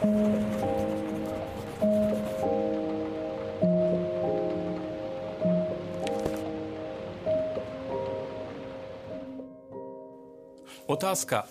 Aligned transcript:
Otázka 0.00 0.16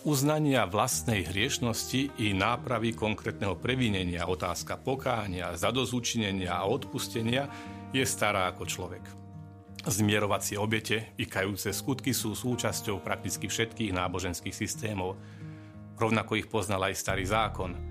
uznania 0.01 0.65
vlastnej 0.65 1.29
hriešnosti 1.29 2.17
i 2.17 2.33
nápravy 2.33 2.97
konkrétneho 2.97 3.53
previnenia, 3.53 4.25
otázka 4.25 4.81
pokánia, 4.81 5.53
zadozúčinenia 5.53 6.57
a 6.57 6.65
odpustenia 6.65 7.53
je 7.93 8.01
stará 8.01 8.49
ako 8.49 8.65
človek. 8.65 9.05
Zmierovacie 9.85 10.57
obete 10.57 11.13
i 11.21 11.29
kajúce 11.29 11.69
skutky 11.69 12.17
sú 12.17 12.33
súčasťou 12.33 12.97
prakticky 13.05 13.45
všetkých 13.45 13.93
náboženských 13.93 14.57
systémov. 14.57 15.21
Rovnako 16.01 16.41
ich 16.41 16.49
poznal 16.49 16.89
aj 16.89 16.97
starý 16.97 17.29
zákon– 17.29 17.77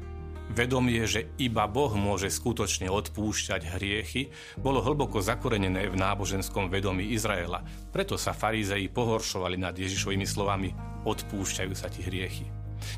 Vedomie, 0.49 1.05
že 1.05 1.29
iba 1.37 1.69
Boh 1.69 1.93
môže 1.93 2.33
skutočne 2.33 2.89
odpúšťať 2.89 3.77
hriechy, 3.77 4.33
bolo 4.57 4.81
hlboko 4.81 5.21
zakorenené 5.21 5.93
v 5.93 6.01
náboženskom 6.01 6.73
vedomí 6.73 7.13
Izraela. 7.13 7.61
Preto 7.93 8.17
sa 8.17 8.33
farizei 8.33 8.89
pohoršovali 8.89 9.61
nad 9.61 9.77
Ježišovými 9.77 10.25
slovami 10.25 10.73
odpúšťajú 11.05 11.73
sa 11.77 11.93
ti 11.93 12.01
hriechy. 12.01 12.49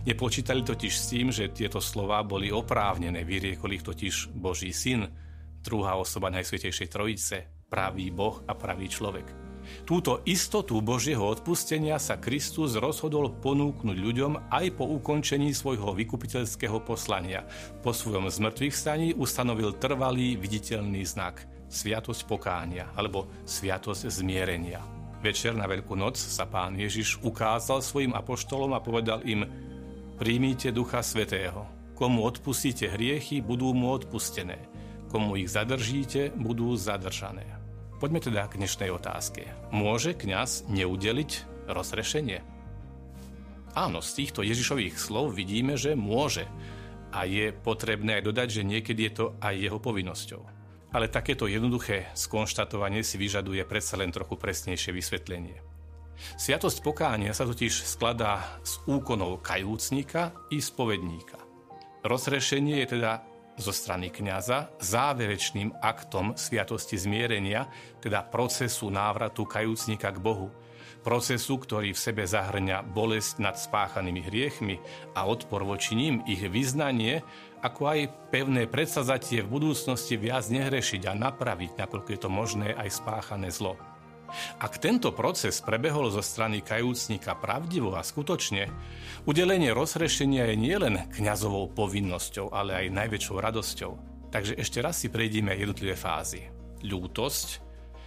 Nepočítali 0.06 0.62
totiž 0.62 0.92
s 0.94 1.08
tým, 1.10 1.26
že 1.32 1.50
tieto 1.50 1.80
slová 1.82 2.22
boli 2.22 2.52
oprávnené, 2.52 3.24
vyriekol 3.24 3.74
ich 3.74 3.84
totiž 3.84 4.30
Boží 4.30 4.70
syn, 4.70 5.08
druhá 5.64 5.96
osoba 5.96 6.30
Najsvetejšej 6.30 6.88
Trojice, 6.92 7.36
pravý 7.66 8.12
Boh 8.14 8.44
a 8.46 8.52
pravý 8.54 8.86
človek. 8.86 9.39
Túto 9.84 10.22
istotu 10.26 10.78
Božieho 10.80 11.22
odpustenia 11.24 11.98
sa 11.98 12.16
Kristus 12.16 12.78
rozhodol 12.78 13.32
ponúknuť 13.32 13.96
ľuďom 13.96 14.32
aj 14.52 14.66
po 14.76 14.84
ukončení 14.86 15.50
svojho 15.50 15.94
vykupiteľského 15.96 16.78
poslania. 16.82 17.46
Po 17.80 17.90
svojom 17.94 18.28
zmrtvých 18.28 18.74
staní 18.74 19.08
ustanovil 19.16 19.76
trvalý 19.76 20.36
viditeľný 20.36 21.02
znak 21.06 21.44
Sviatosť 21.70 22.26
pokánia 22.26 22.90
alebo 22.98 23.30
Sviatosť 23.46 24.10
zmierenia. 24.10 24.82
Večer 25.20 25.52
na 25.52 25.68
Veľkú 25.68 25.94
noc 25.94 26.16
sa 26.16 26.48
pán 26.48 26.74
Ježiš 26.80 27.20
ukázal 27.20 27.84
svojim 27.84 28.16
apoštolom 28.16 28.72
a 28.72 28.80
povedal 28.80 29.20
im 29.28 29.44
Príjmite 30.16 30.72
Ducha 30.72 31.04
Svetého. 31.04 31.68
Komu 31.92 32.24
odpustíte 32.24 32.88
hriechy, 32.88 33.44
budú 33.44 33.76
mu 33.76 33.92
odpustené. 33.92 34.56
Komu 35.12 35.36
ich 35.36 35.52
zadržíte, 35.52 36.32
budú 36.32 36.72
zadržané. 36.72 37.44
Poďme 38.00 38.24
teda 38.24 38.48
k 38.48 38.56
dnešnej 38.56 38.88
otázke. 38.96 39.44
Môže 39.76 40.16
kňaz 40.16 40.64
neudeliť 40.72 41.30
rozrešenie? 41.68 42.40
Áno, 43.76 44.00
z 44.00 44.24
týchto 44.24 44.40
Ježišových 44.40 44.96
slov 44.96 45.36
vidíme, 45.36 45.76
že 45.76 45.92
môže. 45.92 46.48
A 47.12 47.28
je 47.28 47.52
potrebné 47.52 48.16
aj 48.16 48.32
dodať, 48.32 48.48
že 48.56 48.62
niekedy 48.64 49.00
je 49.04 49.12
to 49.12 49.26
aj 49.44 49.52
jeho 49.52 49.76
povinnosťou. 49.76 50.42
Ale 50.96 51.12
takéto 51.12 51.44
jednoduché 51.44 52.08
skonštatovanie 52.16 53.04
si 53.04 53.20
vyžaduje 53.20 53.68
predsa 53.68 54.00
len 54.00 54.08
trochu 54.08 54.40
presnejšie 54.40 54.96
vysvetlenie. 54.96 55.60
Sviatosť 56.40 56.80
pokánia 56.80 57.36
sa 57.36 57.44
totiž 57.44 57.84
skladá 57.84 58.64
z 58.64 58.80
úkonov 58.88 59.44
kajúcnika 59.44 60.32
i 60.48 60.64
spovedníka. 60.64 61.36
Rozrešenie 62.00 62.80
je 62.80 62.96
teda 62.96 63.28
zo 63.60 63.70
strany 63.70 64.08
kňaza 64.08 64.72
záverečným 64.80 65.76
aktom 65.78 66.34
sviatosti 66.34 66.96
zmierenia, 66.96 67.68
teda 68.00 68.24
procesu 68.24 68.88
návratu 68.88 69.44
kajúcnika 69.44 70.08
k 70.10 70.18
Bohu. 70.18 70.48
Procesu, 71.00 71.56
ktorý 71.56 71.96
v 71.96 72.02
sebe 72.02 72.24
zahrňa 72.28 72.84
bolesť 72.84 73.40
nad 73.40 73.56
spáchanými 73.56 74.20
hriechmi 74.20 74.76
a 75.16 75.24
odpor 75.24 75.64
voči 75.64 75.96
ním, 75.96 76.20
ich 76.28 76.44
vyznanie, 76.44 77.24
ako 77.64 77.88
aj 77.88 78.00
pevné 78.32 78.68
predsazatie 78.68 79.40
v 79.44 79.52
budúcnosti 79.52 80.16
viac 80.20 80.48
nehrešiť 80.52 81.08
a 81.08 81.16
napraviť, 81.16 81.76
nakoľko 81.76 82.08
je 82.08 82.20
to 82.20 82.30
možné, 82.32 82.68
aj 82.76 83.00
spáchané 83.00 83.48
zlo. 83.48 83.80
Ak 84.58 84.78
tento 84.78 85.10
proces 85.14 85.58
prebehol 85.62 86.10
zo 86.12 86.22
strany 86.24 86.62
kajúcnika 86.64 87.36
pravdivo 87.36 87.94
a 87.94 88.02
skutočne, 88.04 88.70
udelenie 89.24 89.74
rozhrešenia 89.74 90.50
je 90.50 90.56
nielen 90.56 90.94
kňazovou 91.12 91.72
povinnosťou, 91.72 92.54
ale 92.54 92.86
aj 92.86 92.96
najväčšou 92.96 93.36
radosťou. 93.38 93.92
Takže 94.30 94.54
ešte 94.56 94.78
raz 94.78 95.02
si 95.02 95.10
prejdime 95.10 95.54
jednotlivé 95.58 95.98
fázy. 95.98 96.46
Ľútosť 96.86 97.60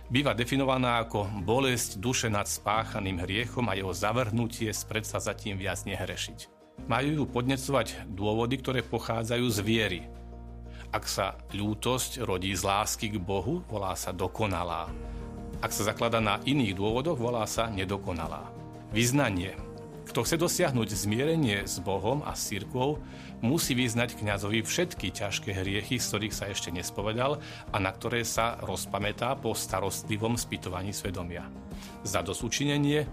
býva 0.07 0.31
definovaná 0.31 1.03
ako 1.03 1.27
bolesť 1.43 1.99
duše 1.99 2.27
nad 2.31 2.47
spáchaným 2.47 3.19
hriechom 3.21 3.67
a 3.67 3.75
jeho 3.75 3.91
zavrhnutie 3.91 4.71
s 4.71 4.87
predsazatím 4.87 5.59
viac 5.59 5.83
nehrešiť. 5.83 6.47
Majú 6.89 7.09
ju 7.21 7.25
podnecovať 7.29 8.09
dôvody, 8.09 8.55
ktoré 8.59 8.81
pochádzajú 8.81 9.45
z 9.51 9.59
viery. 9.61 10.01
Ak 10.93 11.09
sa 11.09 11.37
ľútosť 11.49 12.21
rodí 12.21 12.53
z 12.53 12.61
lásky 12.65 13.09
k 13.13 13.17
Bohu, 13.17 13.65
volá 13.65 13.97
sa 13.97 14.13
dokonalá. 14.13 14.93
Ak 15.63 15.71
sa 15.71 15.87
zaklada 15.87 16.19
na 16.19 16.43
iných 16.43 16.75
dôvodoch, 16.75 17.15
volá 17.15 17.47
sa 17.47 17.71
nedokonalá. 17.71 18.51
Vyznanie. 18.91 19.55
Kto 20.03 20.27
chce 20.27 20.35
dosiahnuť 20.35 20.91
zmierenie 20.91 21.63
s 21.63 21.79
Bohom 21.79 22.19
a 22.27 22.35
s 22.35 22.51
církvou, 22.51 22.99
musí 23.39 23.71
vyznať 23.71 24.19
kňazovi 24.19 24.59
všetky 24.59 25.15
ťažké 25.15 25.55
hriechy, 25.55 26.03
z 26.03 26.05
ktorých 26.11 26.35
sa 26.35 26.51
ešte 26.51 26.67
nespovedal 26.67 27.39
a 27.71 27.77
na 27.79 27.95
ktoré 27.95 28.27
sa 28.27 28.59
rozpamätá 28.59 29.39
po 29.39 29.55
starostlivom 29.55 30.35
spytovaní 30.35 30.91
svedomia. 30.91 31.47
Za 32.03 32.19
dosúčinenie 32.19 33.07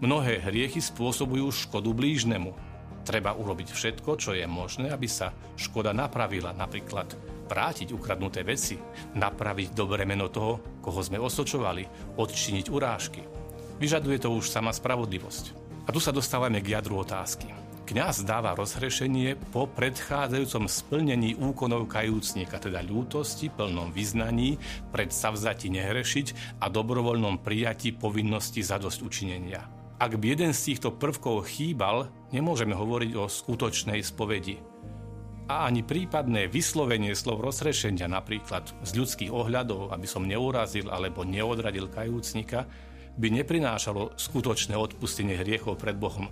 mnohé 0.00 0.40
hriechy 0.48 0.80
spôsobujú 0.80 1.52
škodu 1.52 1.92
blížnemu. 1.92 2.56
Treba 3.04 3.36
urobiť 3.36 3.68
všetko, 3.76 4.16
čo 4.16 4.32
je 4.32 4.48
možné, 4.48 4.88
aby 4.88 5.04
sa 5.04 5.36
škoda 5.60 5.92
napravila, 5.92 6.56
napríklad 6.56 7.35
vrátiť 7.46 7.94
ukradnuté 7.94 8.42
veci, 8.42 8.76
napraviť 9.14 9.72
dobré 9.72 10.02
meno 10.02 10.26
toho, 10.26 10.82
koho 10.82 11.00
sme 11.00 11.22
osočovali, 11.22 12.14
odčiniť 12.18 12.66
urážky. 12.68 13.22
Vyžaduje 13.78 14.18
to 14.18 14.34
už 14.34 14.50
sama 14.50 14.74
spravodlivosť. 14.74 15.44
A 15.86 15.94
tu 15.94 16.02
sa 16.02 16.10
dostávame 16.10 16.58
k 16.58 16.74
jadru 16.74 17.06
otázky. 17.06 17.54
Kňaz 17.86 18.26
dáva 18.26 18.58
rozhrešenie 18.58 19.38
po 19.54 19.70
predchádzajúcom 19.70 20.66
splnení 20.66 21.38
úkonov 21.38 21.86
kajúcnika, 21.86 22.58
teda 22.58 22.82
ľútosti, 22.82 23.46
plnom 23.46 23.94
vyznaní, 23.94 24.58
predsavzati 24.90 25.70
nehrešiť 25.70 26.58
a 26.58 26.66
dobrovoľnom 26.66 27.38
prijati 27.46 27.94
povinnosti 27.94 28.66
za 28.66 28.82
dosť 28.82 29.00
učinenia. 29.06 29.62
Ak 30.02 30.18
by 30.18 30.34
jeden 30.34 30.50
z 30.50 30.74
týchto 30.74 30.98
prvkov 30.98 31.46
chýbal, 31.46 32.10
nemôžeme 32.34 32.74
hovoriť 32.74 33.12
o 33.22 33.30
skutočnej 33.30 34.02
spovedi 34.02 34.58
a 35.46 35.70
ani 35.70 35.86
prípadné 35.86 36.50
vyslovenie 36.50 37.14
slov 37.14 37.38
rozrešenia 37.38 38.10
napríklad 38.10 38.66
z 38.82 38.90
ľudských 38.98 39.30
ohľadov, 39.30 39.94
aby 39.94 40.06
som 40.06 40.26
neurazil 40.26 40.90
alebo 40.90 41.22
neodradil 41.22 41.86
kajúcnika, 41.86 42.66
by 43.16 43.30
neprinášalo 43.30 44.18
skutočné 44.18 44.74
odpustenie 44.74 45.38
hriechov 45.38 45.78
pred 45.78 45.94
Bohom. 45.96 46.28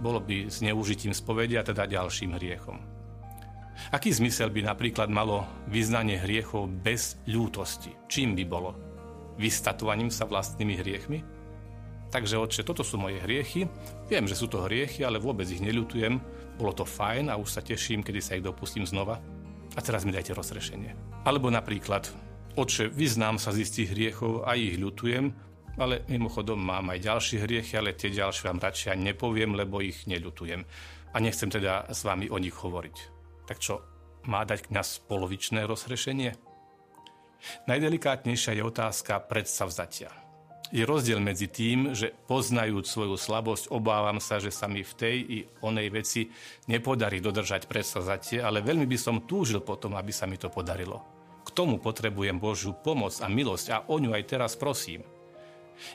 Bolo 0.00 0.18
by 0.24 0.48
zneužitím 0.48 1.12
spovedia 1.12 1.60
teda 1.62 1.84
ďalším 1.84 2.34
hriechom. 2.36 2.80
Aký 3.92 4.08
zmysel 4.08 4.48
by 4.48 4.72
napríklad 4.72 5.12
malo 5.12 5.44
vyznanie 5.68 6.16
hriechov 6.16 6.66
bez 6.80 7.20
ľútosti? 7.28 7.92
Čím 8.08 8.32
by 8.34 8.44
bolo? 8.48 8.72
Vystatovaním 9.36 10.08
sa 10.08 10.24
vlastnými 10.24 10.80
hriechmi? 10.80 11.35
Takže 12.16 12.40
oče, 12.40 12.64
toto 12.64 12.80
sú 12.80 12.96
moje 12.96 13.20
hriechy. 13.20 13.68
Viem, 14.08 14.24
že 14.24 14.40
sú 14.40 14.48
to 14.48 14.64
hriechy, 14.64 15.04
ale 15.04 15.20
vôbec 15.20 15.44
ich 15.52 15.60
neľutujem 15.60 16.16
bolo 16.56 16.72
to 16.72 16.88
fajn 16.88 17.28
a 17.28 17.36
už 17.36 17.52
sa 17.52 17.60
teším, 17.60 18.00
kedy 18.00 18.20
sa 18.24 18.40
ich 18.40 18.44
dopustím 18.44 18.88
znova. 18.88 19.20
A 19.76 19.80
teraz 19.84 20.08
mi 20.08 20.16
dajte 20.16 20.32
rozrešenie. 20.32 20.96
Alebo 21.28 21.52
napríklad, 21.52 22.08
oče, 22.56 22.88
vyznám 22.88 23.36
sa 23.36 23.52
z 23.52 23.68
istých 23.68 23.92
hriechov 23.92 24.48
a 24.48 24.56
ich 24.56 24.80
ľutujem, 24.80 25.28
ale 25.76 26.08
mimochodom 26.08 26.56
mám 26.56 26.88
aj 26.96 27.04
ďalšie 27.04 27.44
hriechy, 27.44 27.76
ale 27.76 27.92
tie 27.92 28.08
ďalšie 28.08 28.48
vám 28.48 28.64
radšej 28.64 28.96
nepoviem, 28.96 29.52
lebo 29.52 29.84
ich 29.84 30.08
neľutujem. 30.08 30.64
A 31.12 31.16
nechcem 31.20 31.52
teda 31.52 31.84
s 31.92 32.00
vami 32.00 32.32
o 32.32 32.40
nich 32.40 32.56
hovoriť. 32.56 32.96
Tak 33.44 33.60
čo, 33.60 33.84
má 34.24 34.48
dať 34.48 34.72
nás 34.72 35.04
polovičné 35.04 35.68
rozrešenie? 35.68 36.32
Najdelikátnejšia 37.68 38.56
je 38.56 38.62
otázka 38.64 39.20
predsavzatia. 39.28 40.25
Je 40.74 40.82
rozdiel 40.82 41.22
medzi 41.22 41.46
tým, 41.46 41.94
že 41.94 42.10
poznajúc 42.26 42.90
svoju 42.90 43.14
slabosť, 43.14 43.70
obávam 43.70 44.18
sa, 44.18 44.42
že 44.42 44.50
sa 44.50 44.66
mi 44.66 44.82
v 44.82 44.92
tej 44.98 45.16
i 45.22 45.38
onej 45.62 45.88
veci 45.94 46.26
nepodarí 46.66 47.22
dodržať 47.22 47.70
predsazatie, 47.70 48.42
ale 48.42 48.66
veľmi 48.66 48.82
by 48.82 48.98
som 48.98 49.22
túžil 49.22 49.62
potom, 49.62 49.94
aby 49.94 50.10
sa 50.10 50.26
mi 50.26 50.34
to 50.34 50.50
podarilo. 50.50 51.02
K 51.46 51.54
tomu 51.54 51.78
potrebujem 51.78 52.42
Božiu 52.42 52.74
pomoc 52.74 53.14
a 53.22 53.30
milosť 53.30 53.66
a 53.70 53.76
o 53.86 54.02
ňu 54.02 54.10
aj 54.10 54.24
teraz 54.26 54.58
prosím. 54.58 55.06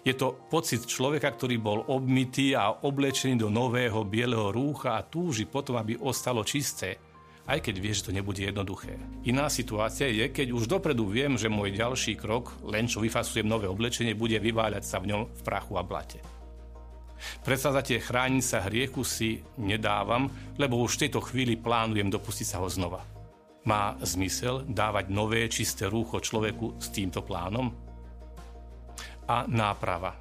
Je 0.07 0.15
to 0.15 0.47
pocit 0.47 0.87
človeka, 0.87 1.35
ktorý 1.35 1.59
bol 1.59 1.83
obmytý 1.91 2.55
a 2.55 2.71
oblečený 2.71 3.43
do 3.43 3.49
nového 3.51 4.07
bieleho 4.07 4.55
rúcha 4.55 4.95
a 4.95 5.03
túži 5.03 5.43
potom, 5.49 5.75
aby 5.75 5.99
ostalo 5.99 6.47
čisté– 6.47 6.95
aj 7.47 7.59
keď 7.61 7.75
vie, 7.81 7.93
že 7.93 8.05
to 8.09 8.15
nebude 8.15 8.41
jednoduché. 8.41 8.97
Iná 9.25 9.49
situácia 9.49 10.07
je, 10.09 10.29
keď 10.29 10.53
už 10.53 10.69
dopredu 10.69 11.09
viem, 11.09 11.37
že 11.37 11.49
môj 11.49 11.73
ďalší 11.73 12.17
krok, 12.17 12.53
len 12.65 12.85
čo 12.85 13.01
vyfasujem 13.01 13.47
nové 13.47 13.65
oblečenie, 13.65 14.13
bude 14.13 14.37
vyváľať 14.37 14.83
sa 14.85 15.01
v 15.01 15.13
ňom 15.13 15.21
v 15.29 15.41
prachu 15.41 15.73
a 15.77 15.83
blate. 15.83 16.21
Predsazatie 17.45 18.01
chrániť 18.01 18.43
sa 18.45 18.65
hriechu 18.65 19.05
si 19.05 19.45
nedávam, 19.61 20.29
lebo 20.57 20.81
už 20.81 20.97
v 20.97 21.01
tejto 21.07 21.21
chvíli 21.21 21.53
plánujem 21.57 22.09
dopustiť 22.09 22.47
sa 22.47 22.57
ho 22.61 22.69
znova. 22.69 23.05
Má 23.61 23.93
zmysel 24.01 24.65
dávať 24.65 25.13
nové 25.13 25.45
čisté 25.45 25.85
rúcho 25.85 26.17
človeku 26.17 26.81
s 26.81 26.89
týmto 26.89 27.21
plánom? 27.21 27.69
A 29.29 29.45
náprava. 29.45 30.17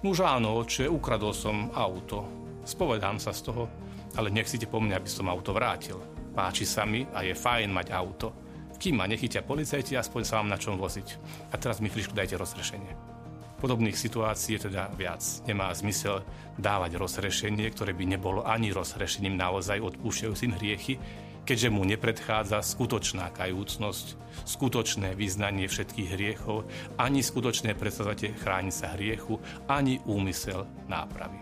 Nuž 0.00 0.24
áno, 0.24 0.64
oče, 0.64 0.88
ukradol 0.88 1.36
som 1.36 1.68
auto. 1.76 2.24
Spovedám 2.64 3.20
sa 3.20 3.36
z 3.36 3.52
toho, 3.52 3.68
ale 4.16 4.32
nechcite 4.32 4.64
po 4.64 4.80
mne, 4.80 4.96
aby 4.96 5.10
som 5.10 5.28
auto 5.28 5.52
vrátil. 5.52 6.00
Páči 6.34 6.66
sa 6.66 6.82
mi 6.82 7.06
a 7.14 7.22
je 7.22 7.30
fajn 7.30 7.70
mať 7.70 7.94
auto. 7.94 8.34
Kým 8.74 8.98
ma 8.98 9.06
nechytia 9.06 9.46
policajti, 9.46 9.94
aspoň 9.94 10.22
sa 10.26 10.42
vám 10.42 10.50
na 10.50 10.58
čom 10.58 10.74
voziť. 10.74 11.08
A 11.50 11.58
teraz 11.62 11.78
mi 11.78 11.86
chvíľu 11.86 12.10
dajte 12.10 12.34
rozrešenie. 12.34 13.14
Podobných 13.62 13.96
situácií 13.96 14.58
je 14.58 14.68
teda 14.68 14.92
viac. 14.98 15.22
Nemá 15.46 15.72
zmysel 15.72 16.26
dávať 16.58 16.98
rozrešenie, 16.98 17.70
ktoré 17.70 17.94
by 17.94 18.04
nebolo 18.04 18.42
ani 18.44 18.74
rozrešením 18.74 19.38
naozaj 19.38 19.80
odpúšťajúcim 19.80 20.52
hriechy, 20.58 21.00
keďže 21.46 21.72
mu 21.72 21.86
nepredchádza 21.86 22.60
skutočná 22.60 23.30
kajúcnosť, 23.32 24.06
skutočné 24.44 25.14
vyznanie 25.14 25.70
všetkých 25.70 26.08
hriechov, 26.12 26.66
ani 26.98 27.22
skutočné 27.22 27.78
predstavate 27.78 28.36
chrániť 28.36 28.74
sa 28.74 28.92
hriechu, 28.98 29.38
ani 29.70 30.02
úmysel 30.04 30.66
nápravy. 30.90 31.38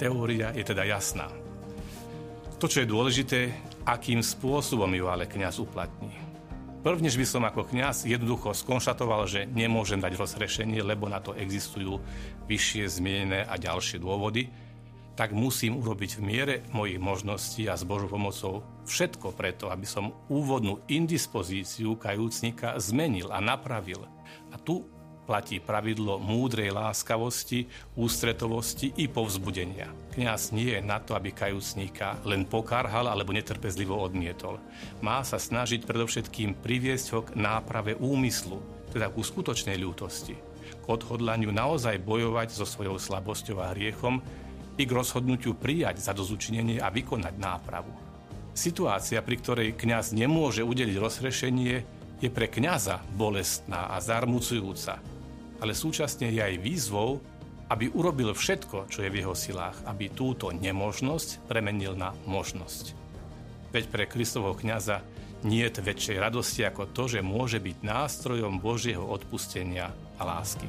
Teória 0.00 0.50
je 0.56 0.64
teda 0.66 0.82
jasná. 0.88 1.41
To, 2.62 2.70
čo 2.70 2.86
je 2.86 2.94
dôležité, 2.94 3.50
akým 3.82 4.22
spôsobom 4.22 4.86
ju 4.94 5.10
ale 5.10 5.26
kňaz 5.26 5.58
uplatní. 5.58 6.14
Prvnež 6.86 7.18
by 7.18 7.26
som 7.26 7.42
ako 7.42 7.66
kňaz 7.66 8.06
jednoducho 8.06 8.54
skonštatoval, 8.54 9.26
že 9.26 9.50
nemôžem 9.50 9.98
dať 9.98 10.14
rozrešenie, 10.14 10.78
lebo 10.78 11.10
na 11.10 11.18
to 11.18 11.34
existujú 11.34 11.98
vyššie 12.46 12.86
zmienené 12.86 13.42
a 13.50 13.58
ďalšie 13.58 13.98
dôvody, 13.98 14.46
tak 15.18 15.34
musím 15.34 15.82
urobiť 15.82 16.10
v 16.14 16.22
miere 16.22 16.54
mojich 16.70 17.02
možností 17.02 17.66
a 17.66 17.74
s 17.74 17.82
Božou 17.82 18.06
pomocou 18.06 18.62
všetko 18.86 19.34
preto, 19.34 19.66
aby 19.66 19.82
som 19.82 20.14
úvodnú 20.30 20.86
indispozíciu 20.86 21.98
kajúcnika 21.98 22.78
zmenil 22.78 23.34
a 23.34 23.42
napravil. 23.42 24.06
A 24.54 24.56
tu 24.62 24.86
platí 25.22 25.62
pravidlo 25.62 26.18
múdrej 26.18 26.74
láskavosti, 26.74 27.70
ústretovosti 27.94 28.90
i 28.98 29.06
povzbudenia. 29.06 29.90
Kňaz 30.12 30.50
nie 30.52 30.74
je 30.76 30.80
na 30.82 30.98
to, 30.98 31.14
aby 31.14 31.30
kajúcníka 31.30 32.20
len 32.26 32.44
pokárhal 32.44 33.08
alebo 33.08 33.32
netrpezlivo 33.32 33.94
odmietol. 33.96 34.58
Má 35.00 35.22
sa 35.22 35.38
snažiť 35.38 35.86
predovšetkým 35.86 36.58
priviesť 36.58 37.06
ho 37.14 37.20
k 37.24 37.38
náprave 37.38 37.96
úmyslu, 37.96 38.60
teda 38.90 39.08
ku 39.08 39.24
skutočnej 39.24 39.78
ľútosti, 39.80 40.36
k 40.82 40.84
odhodlaniu 40.84 41.54
naozaj 41.54 42.02
bojovať 42.02 42.52
so 42.52 42.66
svojou 42.68 42.98
slabosťou 43.00 43.62
a 43.62 43.72
hriechom 43.72 44.20
i 44.76 44.84
k 44.84 44.92
rozhodnutiu 44.92 45.56
prijať 45.56 46.02
za 46.02 46.12
dozučinenie 46.12 46.82
a 46.82 46.92
vykonať 46.92 47.34
nápravu. 47.38 47.92
Situácia, 48.52 49.24
pri 49.24 49.36
ktorej 49.40 49.68
kňaz 49.80 50.12
nemôže 50.12 50.60
udeliť 50.60 50.96
rozrešenie, 51.00 52.02
je 52.22 52.30
pre 52.30 52.46
kňaza 52.46 53.02
bolestná 53.18 53.90
a 53.90 53.98
zarmucujúca, 53.98 55.00
ale 55.62 55.78
súčasne 55.78 56.26
je 56.34 56.42
aj 56.42 56.58
výzvou, 56.58 57.22
aby 57.70 57.88
urobil 57.94 58.34
všetko, 58.34 58.90
čo 58.90 59.06
je 59.06 59.08
v 59.08 59.22
jeho 59.22 59.32
silách, 59.38 59.78
aby 59.86 60.10
túto 60.10 60.50
nemožnosť 60.50 61.46
premenil 61.46 61.94
na 61.94 62.10
možnosť. 62.26 62.98
Veď 63.70 63.88
pre 63.88 64.04
Kristovho 64.10 64.52
kniaza 64.58 65.00
nie 65.46 65.64
je 65.64 65.80
väčšej 65.80 66.16
radosti 66.20 66.66
ako 66.66 66.90
to, 66.92 67.08
že 67.08 67.24
môže 67.24 67.62
byť 67.62 67.76
nástrojom 67.80 68.60
Božieho 68.60 69.06
odpustenia 69.06 69.94
a 70.18 70.22
lásky. 70.26 70.68